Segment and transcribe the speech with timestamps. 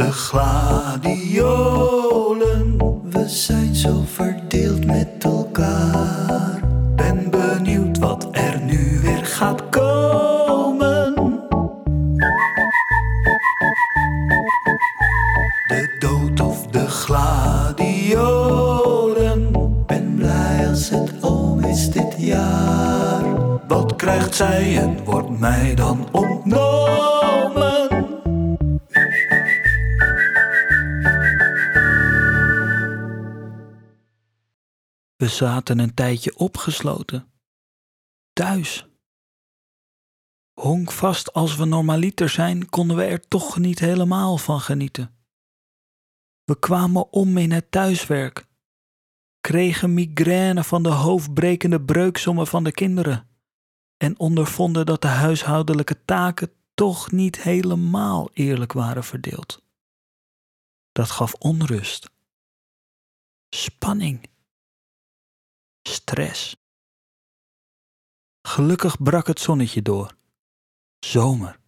[0.00, 1.58] de gladiolen.
[3.10, 6.60] We zijn zo verdeeld met elkaar.
[6.96, 11.14] Ben benieuwd wat er nu weer gaat komen.
[15.66, 17.92] De dood of de gladiolen.
[19.86, 23.24] Ben blij als het om is dit jaar.
[23.68, 27.09] Wat krijgt zij en wordt mij dan ontnomen?
[35.36, 37.32] Zaten een tijdje opgesloten.
[38.32, 38.88] Thuis.
[40.60, 45.14] Honkvast als we normaliter zijn, konden we er toch niet helemaal van genieten.
[46.44, 48.46] We kwamen om in het thuiswerk,
[49.40, 53.28] kregen migraine van de hoofdbrekende breuksommen van de kinderen
[53.96, 59.62] en ondervonden dat de huishoudelijke taken toch niet helemaal eerlijk waren verdeeld.
[60.92, 62.10] Dat gaf onrust,
[63.48, 64.29] spanning,
[65.82, 66.56] stress.
[68.48, 70.16] Gelukkig brak het zonnetje door.
[70.98, 71.60] Zomer,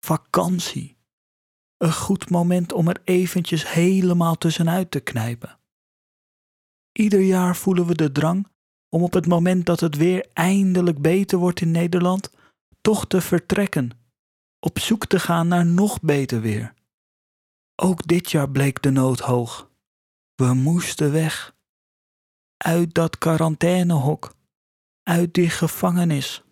[0.00, 0.96] vakantie.
[1.76, 5.58] Een goed moment om er eventjes helemaal tussenuit te knijpen.
[6.92, 8.48] Ieder jaar voelen we de drang
[8.88, 12.30] om op het moment dat het weer eindelijk beter wordt in Nederland,
[12.80, 13.90] toch te vertrekken,
[14.60, 16.74] op zoek te gaan naar nog beter weer.
[17.82, 19.70] Ook dit jaar bleek de nood hoog.
[20.34, 21.55] We moesten weg.
[22.56, 24.34] Uit dat quarantainehok.
[25.02, 26.44] Uit die gevangenis.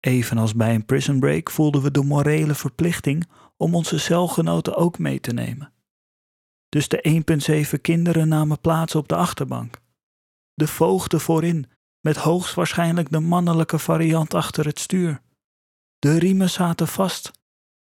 [0.00, 5.20] Evenals bij een prison break voelden we de morele verplichting om onze celgenoten ook mee
[5.20, 5.72] te nemen.
[6.68, 7.24] Dus de
[7.74, 9.80] 1,7 kinderen namen plaats op de achterbank.
[10.54, 11.70] De voogden voorin,
[12.00, 15.20] met hoogstwaarschijnlijk de mannelijke variant achter het stuur.
[15.98, 17.30] De riemen zaten vast.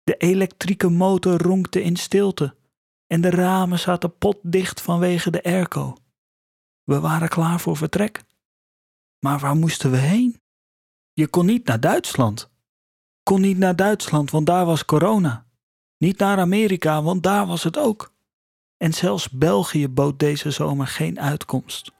[0.04, 2.56] De elektrieke motor ronkte in stilte.
[3.08, 5.98] En de ramen zaten potdicht vanwege de airco.
[6.90, 8.24] We waren klaar voor vertrek.
[9.20, 10.42] Maar waar moesten we heen?
[11.14, 12.50] Je kon niet naar Duitsland.
[13.24, 15.46] Kon niet naar Duitsland, want daar was corona.
[15.98, 18.14] Niet naar Amerika, want daar was het ook.
[18.78, 21.92] En zelfs België bood deze zomer geen uitkomst.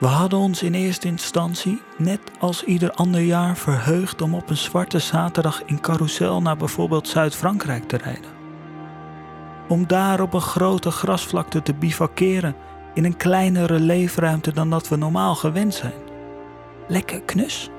[0.00, 4.56] We hadden ons in eerste instantie, net als ieder ander jaar, verheugd om op een
[4.56, 8.30] zwarte zaterdag in carousel naar bijvoorbeeld Zuid-Frankrijk te rijden.
[9.68, 12.56] Om daar op een grote grasvlakte te bivakeren
[12.94, 16.02] in een kleinere leefruimte dan dat we normaal gewend zijn.
[16.88, 17.70] Lekker knus.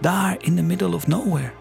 [0.00, 1.52] Daar in the middle of nowhere.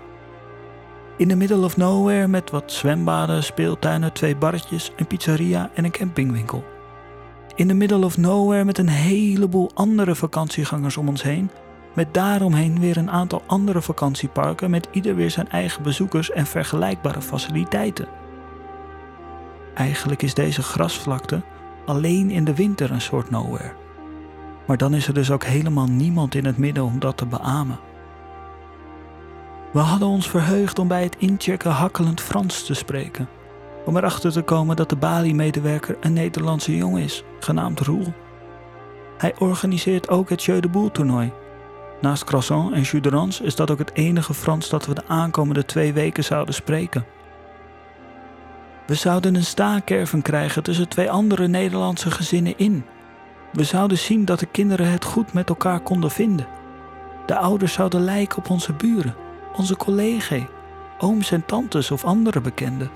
[1.18, 5.92] In the middle of nowhere met wat zwembaden, speeltuinen, twee barretjes, een pizzeria en een
[5.92, 6.75] campingwinkel
[7.56, 11.50] in the middle of nowhere met een heleboel andere vakantiegangers om ons heen,
[11.94, 17.22] met daaromheen weer een aantal andere vakantieparken met ieder weer zijn eigen bezoekers en vergelijkbare
[17.22, 18.08] faciliteiten.
[19.74, 21.42] Eigenlijk is deze grasvlakte
[21.86, 23.74] alleen in de winter een soort nowhere.
[24.68, 27.80] Maar dan is er dus ook helemaal niemand in het midden om dat te beamen.
[29.74, 33.28] We hadden ons verheugd om bij het inchecken hakkelend Frans te spreken
[33.86, 38.14] om erachter te komen dat de Bali-medewerker een Nederlandse jongen is, genaamd Roel.
[39.18, 41.32] Hij organiseert ook het Jeu de Boel toernooi.
[42.02, 45.08] Naast croissant en jus de rance is dat ook het enige Frans dat we de
[45.08, 47.06] aankomende twee weken zouden spreken.
[48.88, 52.86] We zouden een staakerven krijgen tussen twee andere Nederlandse gezinnen in.
[53.54, 56.48] We zouden zien dat de kinderen het goed met elkaar konden vinden.
[57.26, 59.16] De ouders zouden lijken op onze buren,
[59.56, 60.44] onze collega's,
[60.98, 62.90] ooms en tantes of andere bekenden.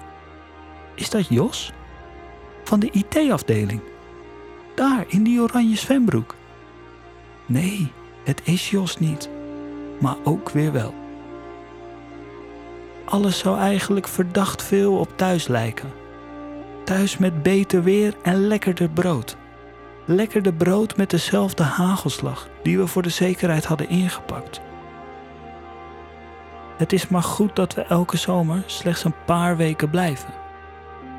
[1.00, 1.72] Is dat Jos?
[2.64, 3.82] Van de IT-afdeling.
[4.76, 6.36] Daar, in die oranje zwembroek.
[7.46, 7.92] Nee,
[8.24, 9.30] het is Jos niet.
[10.00, 10.94] Maar ook weer wel.
[13.06, 15.92] Alles zou eigenlijk verdacht veel op thuis lijken.
[16.84, 19.38] Thuis met beter weer en lekkerder brood.
[20.06, 24.62] Lekkerder brood met dezelfde hagelslag die we voor de zekerheid hadden ingepakt.
[26.78, 30.48] Het is maar goed dat we elke zomer slechts een paar weken blijven.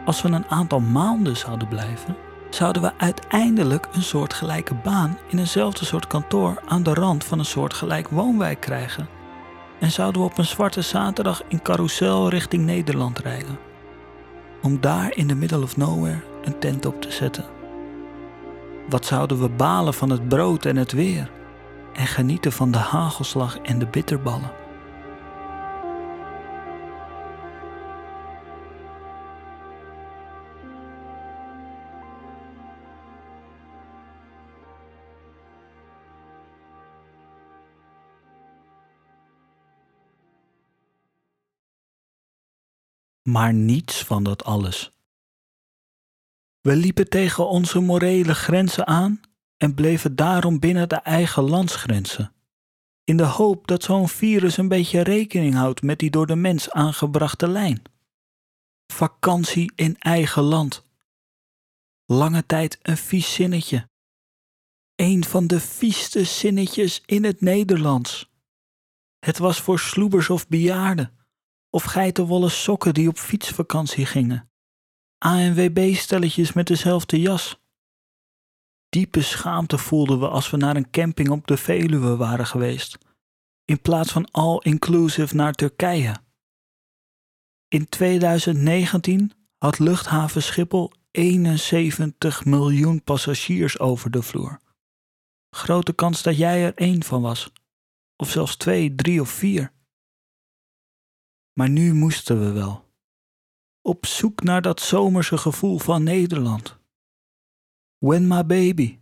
[0.04, 2.16] Als we een aantal maanden zouden blijven,
[2.50, 7.44] zouden we uiteindelijk een soortgelijke baan in eenzelfde soort kantoor aan de rand van een
[7.44, 9.08] soortgelijk woonwijk krijgen.
[9.78, 13.58] En zouden we op een zwarte zaterdag in carousel richting Nederland rijden.
[14.62, 17.44] Om daar in the middle of nowhere een tent op te zetten.
[18.88, 21.30] Wat zouden we balen van het brood en het weer
[21.92, 24.59] en genieten van de hagelslag en de bitterballen.
[43.22, 44.92] Maar niets van dat alles.
[46.60, 49.20] We liepen tegen onze morele grenzen aan
[49.56, 52.32] en bleven daarom binnen de eigen landsgrenzen,
[53.04, 56.70] in de hoop dat zo'n virus een beetje rekening houdt met die door de mens
[56.70, 57.82] aangebrachte lijn.
[58.92, 60.82] Vakantie in eigen land.
[62.06, 63.88] Lange tijd een vies zinnetje.
[64.94, 68.30] Een van de vieste zinnetjes in het Nederlands.
[69.18, 71.19] Het was voor sloebers of bejaarden,
[71.70, 74.50] of geitenwolle sokken die op fietsvakantie gingen.
[75.18, 77.60] ANWB-stelletjes met dezelfde jas.
[78.88, 82.98] Diepe schaamte voelden we als we naar een camping op de Veluwe waren geweest,
[83.64, 86.16] in plaats van all-inclusive naar Turkije.
[87.68, 94.60] In 2019 had luchthaven Schiphol 71 miljoen passagiers over de vloer.
[95.50, 97.52] Grote kans dat jij er één van was,
[98.16, 99.72] of zelfs twee, drie of vier.
[101.60, 102.84] Maar nu moesten we wel.
[103.82, 106.78] Op zoek naar dat zomerse gevoel van Nederland.
[107.98, 108.98] When my baby,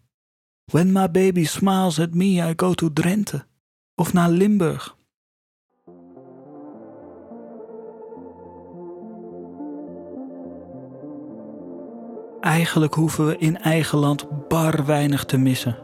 [0.65, 3.47] when my baby smiles at me, I go to Drenthe
[3.95, 4.97] of naar Limburg.
[12.41, 15.79] Eigenlijk hoeven we in eigen land bar weinig te missen.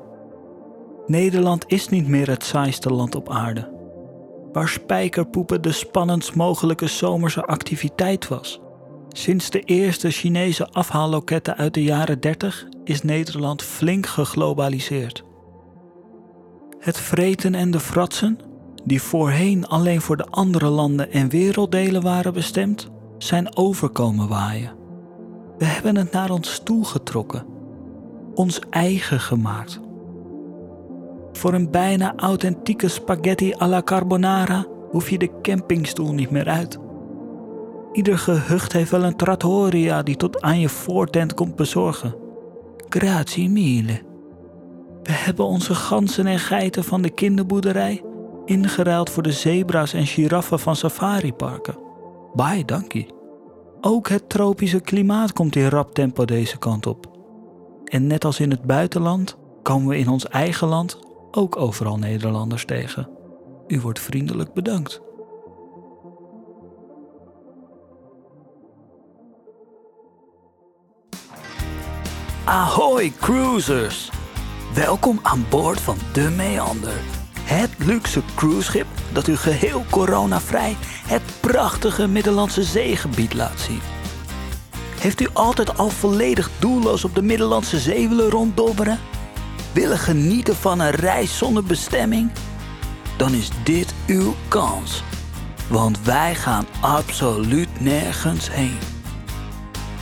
[1.06, 3.73] Nederland is niet meer het saaiste land op aarde.
[4.54, 8.60] Waar spijkerpoepen de spannendst mogelijke zomerse activiteit was.
[9.08, 15.24] Sinds de eerste Chinese afhaalloketten uit de jaren 30 is Nederland flink geglobaliseerd.
[16.78, 18.38] Het vreten en de fratsen,
[18.84, 24.72] die voorheen alleen voor de andere landen en werelddelen waren bestemd, zijn overkomen waaien.
[25.58, 27.46] We hebben het naar ons toe getrokken,
[28.34, 29.80] ons eigen gemaakt.
[31.36, 36.78] Voor een bijna authentieke spaghetti alla carbonara hoef je de campingstoel niet meer uit.
[37.92, 42.14] Ieder gehucht heeft wel een trattoria die tot aan je voortent komt bezorgen.
[42.88, 44.02] Grazie mille.
[45.02, 48.02] We hebben onze ganzen en geiten van de kinderboerderij
[48.44, 51.78] ingeruild voor de zebra's en giraffen van safariparken.
[52.34, 53.06] Bye, dankie.
[53.80, 57.10] Ook het tropische klimaat komt in rap tempo deze kant op.
[57.84, 60.98] En net als in het buitenland komen we in ons eigen land
[61.36, 63.08] ook overal Nederlanders tegen.
[63.66, 65.00] U wordt vriendelijk bedankt.
[72.44, 74.10] Ahoy cruisers!
[74.74, 77.00] Welkom aan boord van de Meander.
[77.40, 80.76] Het luxe cruiseschip dat u geheel coronavrij
[81.06, 83.80] het prachtige Middellandse Zeegebied laat zien.
[85.00, 88.98] Heeft u altijd al volledig doelloos op de Middellandse Zee willen ronddobberen?
[89.74, 92.30] Willen genieten van een reis zonder bestemming?
[93.16, 95.02] Dan is dit uw kans.
[95.68, 98.78] Want wij gaan absoluut nergens heen.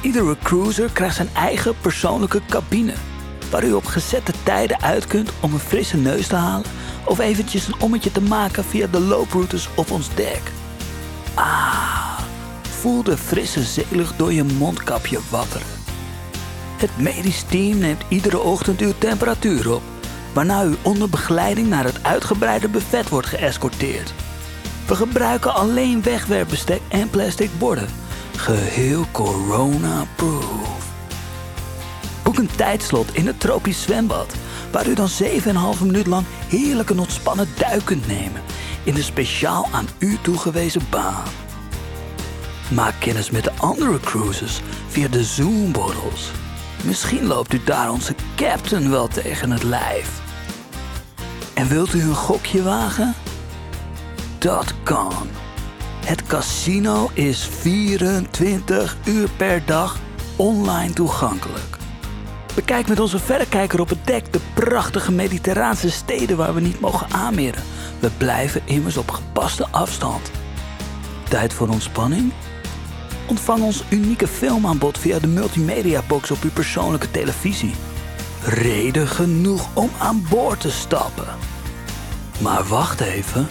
[0.01, 2.93] Iedere cruiser krijgt zijn eigen persoonlijke cabine,
[3.51, 6.67] waar u op gezette tijden uit kunt om een frisse neus te halen
[7.05, 10.43] of eventjes een ommetje te maken via de looproutes op ons dek.
[11.35, 12.19] Ah,
[12.63, 15.82] voel de frisse zeelucht door je mondkapje wapperen.
[16.83, 19.83] Het medisch team neemt iedere ochtend uw temperatuur op,
[20.33, 24.15] waarna u onder begeleiding naar het uitgebreide buffet wordt geëscorteerd.
[24.87, 27.89] We gebruiken alleen wegwerpbestek en plastic borden
[28.37, 30.93] Geheel corona-proof.
[32.23, 34.35] Boek een tijdslot in het tropisch zwembad,
[34.71, 38.43] waar u dan 7,5 minuut lang heerlijk een ontspannen duik kunt nemen
[38.85, 41.25] in de speciaal aan u toegewezen baan.
[42.71, 46.31] Maak kennis met de andere cruises via de Zoom-borrels.
[46.85, 50.21] Misschien loopt u daar onze captain wel tegen het lijf.
[51.55, 53.15] En wilt u een gokje wagen?
[54.39, 55.29] Dat kan.
[56.05, 59.99] Het casino is 24 uur per dag
[60.37, 61.77] online toegankelijk.
[62.55, 67.11] Bekijk met onze verrekijker op het dek de prachtige mediterraanse steden waar we niet mogen
[67.11, 67.63] aanmeren.
[68.01, 70.31] We blijven immers op gepaste afstand.
[71.29, 72.33] Tijd voor ontspanning?
[73.33, 77.75] Ontvang ons unieke filmaanbod via de multimedia box op uw persoonlijke televisie.
[78.45, 81.27] Reden genoeg om aan boord te stappen.
[82.39, 83.49] Maar wacht even.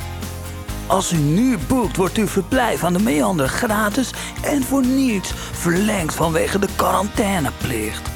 [0.87, 4.11] Als u nu boekt, wordt uw verblijf aan de Meander gratis
[4.43, 8.09] en voor niets verlengd vanwege de quarantaineplicht.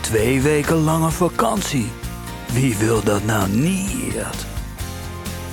[0.00, 1.90] Twee weken lange vakantie.
[2.52, 4.16] Wie wil dat nou niet?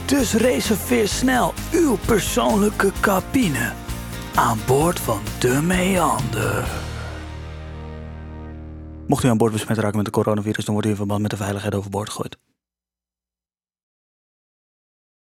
[0.06, 3.74] Dus reserveer snel uw persoonlijke cabine
[4.38, 6.68] aan boord van de Meander.
[9.08, 11.32] Mocht u aan boord besmet raken met de coronavirus, dan wordt u in verband met
[11.32, 12.38] de veiligheid overboord gegooid.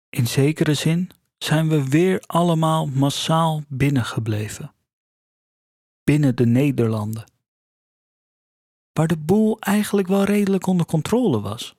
[0.10, 4.74] In zekere zin zijn we weer allemaal massaal binnengebleven.
[6.04, 7.32] binnen de Nederlanden.
[8.94, 11.76] Waar de boel eigenlijk wel redelijk onder controle was.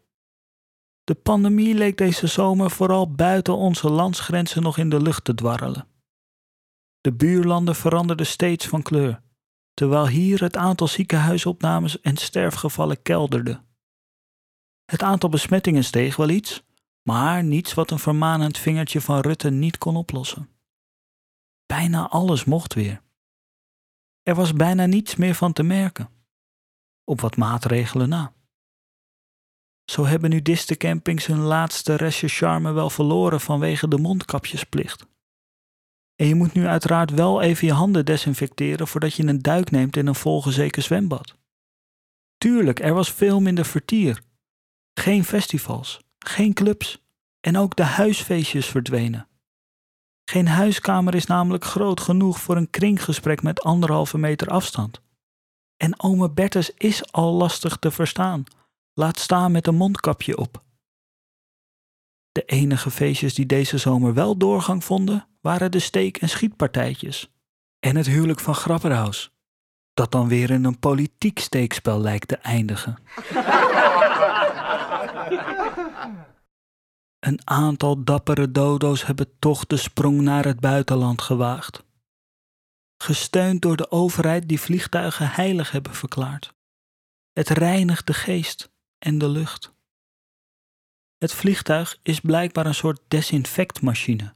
[1.05, 5.94] De pandemie leek deze zomer vooral buiten onze landsgrenzen nog in de lucht te dwarrelen.
[7.05, 9.23] De buurlanden veranderden steeds van kleur,
[9.75, 13.63] terwijl hier het aantal ziekenhuisopnames en sterfgevallen kelderde.
[14.85, 16.63] Het aantal besmettingen steeg wel iets,
[17.03, 20.49] maar niets wat een vermanend vingertje van Rutte niet kon oplossen.
[21.67, 23.03] Bijna alles mocht weer.
[24.23, 26.09] Er was bijna niets meer van te merken.
[27.05, 28.33] Op wat maatregelen na.
[29.85, 30.43] Zo hebben nu
[30.77, 35.13] campings hun laatste restje charme wel verloren vanwege de mondkapjesplicht.
[36.17, 39.97] En je moet nu uiteraard wel even je handen desinfecteren voordat je een duik neemt
[39.97, 41.37] in een volgezeken zwembad.
[42.39, 44.23] Tuurlijk, er was veel minder vertier.
[44.95, 47.03] Geen festivals, geen clubs
[47.41, 49.29] en ook de huisfeestjes verdwenen.
[50.25, 55.01] Geen huiskamer is namelijk groot genoeg voor een kringgesprek met anderhalve meter afstand.
[55.77, 58.45] En ome Bertus is al lastig te verstaan,
[58.95, 60.64] laat staan met een mondkapje op.
[62.35, 67.33] De enige feestjes die deze zomer wel doorgang vonden, waren de steek- en schietpartijtjes.
[67.81, 69.33] En het huwelijk van Grapperhaus,
[69.93, 72.97] dat dan weer in een politiek steekspel lijkt te eindigen.
[77.19, 81.85] Een aantal dappere dodo's hebben toch de sprong naar het buitenland gewaagd.
[82.97, 86.55] Gesteund door de overheid die vliegtuigen heilig hebben verklaard.
[87.33, 89.74] Het reinigt de geest en de lucht.
[91.25, 94.35] Het vliegtuig is blijkbaar een soort desinfectmachine.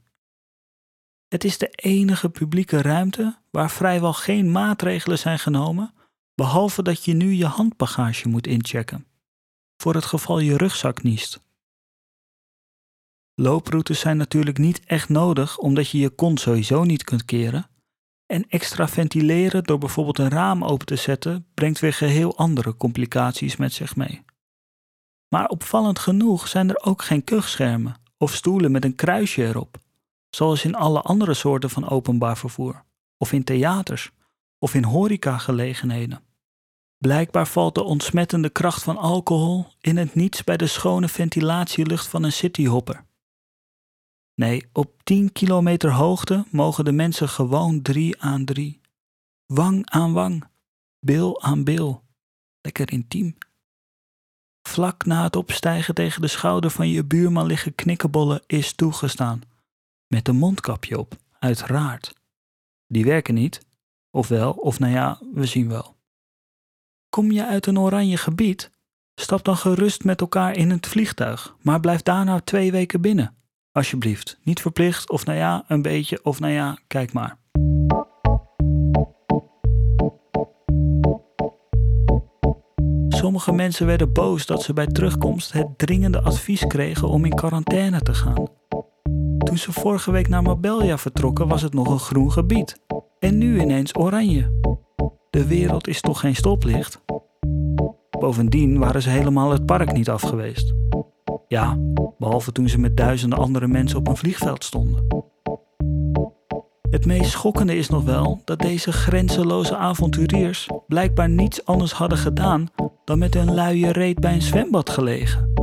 [1.27, 5.93] Het is de enige publieke ruimte waar vrijwel geen maatregelen zijn genomen,
[6.35, 9.07] behalve dat je nu je handbagage moet inchecken,
[9.77, 11.39] voor het geval je rugzak niest.
[13.35, 17.69] Looproutes zijn natuurlijk niet echt nodig omdat je je kont sowieso niet kunt keren.
[18.25, 23.55] En extra ventileren door bijvoorbeeld een raam open te zetten brengt weer geheel andere complicaties
[23.55, 24.23] met zich mee.
[25.29, 29.77] Maar opvallend genoeg zijn er ook geen kuchschermen of stoelen met een kruisje erop,
[30.29, 32.83] zoals in alle andere soorten van openbaar vervoer,
[33.17, 34.11] of in theaters,
[34.59, 36.23] of in horecagelegenheden.
[36.97, 42.23] Blijkbaar valt de ontsmettende kracht van alcohol in het niets bij de schone ventilatielucht van
[42.23, 43.05] een cityhopper.
[44.35, 48.81] Nee, op 10 kilometer hoogte mogen de mensen gewoon drie aan drie.
[49.45, 50.47] Wang aan wang,
[50.99, 52.03] bil aan bil.
[52.61, 53.37] Lekker intiem.
[54.69, 59.41] Vlak na het opstijgen tegen de schouder van je buurman liggen knikkenbollen is toegestaan.
[60.07, 62.13] Met een mondkapje op, uiteraard.
[62.87, 63.65] Die werken niet.
[64.11, 65.95] Of wel, of nou ja, we zien wel.
[67.09, 68.71] Kom je uit een oranje gebied?
[69.15, 73.35] Stap dan gerust met elkaar in het vliegtuig, maar blijf daarna twee weken binnen.
[73.71, 77.37] Alsjeblieft, niet verplicht of nou ja, een beetje of nou ja, kijk maar.
[83.29, 88.01] Sommige mensen werden boos dat ze bij terugkomst het dringende advies kregen om in quarantaine
[88.01, 88.47] te gaan.
[89.37, 92.81] Toen ze vorige week naar Mabelja vertrokken was het nog een groen gebied.
[93.19, 94.59] En nu ineens oranje.
[95.29, 97.01] De wereld is toch geen stoplicht?
[98.19, 100.73] Bovendien waren ze helemaal het park niet af geweest.
[101.47, 101.77] Ja,
[102.17, 105.07] behalve toen ze met duizenden andere mensen op een vliegveld stonden.
[106.89, 112.67] Het meest schokkende is nog wel dat deze grenzeloze avonturiers blijkbaar niets anders hadden gedaan
[113.09, 115.53] dan met hun luie reet bij een zwembad gelegen.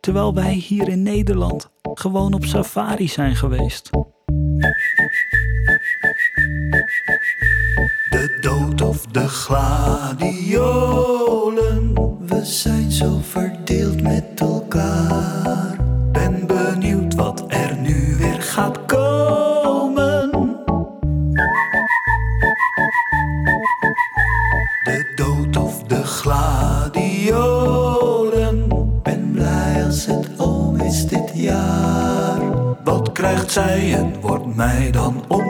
[0.00, 3.90] Terwijl wij hier in Nederland gewoon op safari zijn geweest.
[8.10, 10.34] De dood of de gladiolen,
[12.26, 15.31] we zijn zo verdeeld met elkaar.
[33.62, 35.41] Zij wordt mij dan ontnomen?